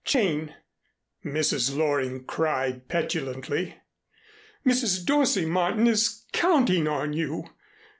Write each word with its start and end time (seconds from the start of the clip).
"Jane," 0.03 0.55
Mrs. 1.23 1.75
Loring 1.77 2.23
cried 2.23 2.87
petulantly. 2.87 3.75
"Mrs. 4.65 5.05
Dorsey 5.05 5.45
Martin 5.45 5.85
is 5.85 6.23
counting 6.33 6.87
on 6.87 7.13
you. 7.13 7.45